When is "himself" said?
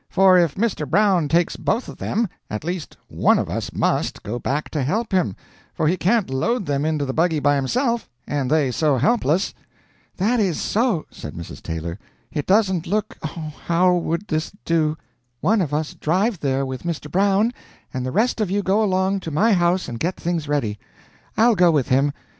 7.55-8.09